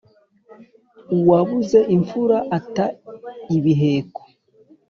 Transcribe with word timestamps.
Uwabuze 1.15 1.79
imfura 1.95 2.37
ata 2.57 2.85
ibiheko. 3.57 4.21